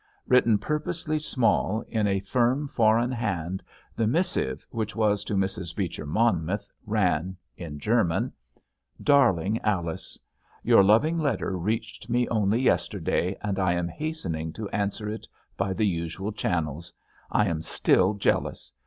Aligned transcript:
Written 0.27 0.57
purposely 0.57 1.19
small 1.19 1.83
in 1.87 2.07
a 2.07 2.21
firm, 2.21 2.67
foreign 2.67 3.11
hand, 3.11 3.61
the 3.95 4.07
missive, 4.07 4.65
which 4.71 4.95
was 4.95 5.23
to 5.25 5.35
Mrs. 5.35 5.75
Beecher 5.75 6.07
Monmouth, 6.07 6.67
ran, 6.87 7.37
in 7.55 7.77
German: 7.77 8.33
"DARLING 9.03 9.59
ALICE, 9.59 10.17
"_Your 10.65 10.83
loving 10.83 11.19
letter 11.19 11.55
reached 11.55 12.09
me 12.09 12.27
only 12.29 12.59
yesterday, 12.59 13.37
and 13.43 13.59
I 13.59 13.73
am 13.73 13.89
hastening 13.89 14.53
to 14.53 14.67
answer 14.69 15.07
it 15.07 15.27
by 15.55 15.71
the 15.71 15.85
usual 15.85 16.31
channels. 16.31 16.91
I 17.29 17.45
am 17.45 17.61
still 17.61 18.15
jealous. 18.15 18.71